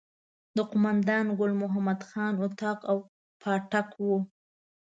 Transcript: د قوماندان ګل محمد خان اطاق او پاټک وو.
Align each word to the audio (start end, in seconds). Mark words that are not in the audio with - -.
د 0.55 0.57
قوماندان 0.71 1.25
ګل 1.39 1.53
محمد 1.63 1.99
خان 2.09 2.33
اطاق 2.45 2.79
او 2.91 2.97
پاټک 3.41 3.87
وو. 4.03 4.15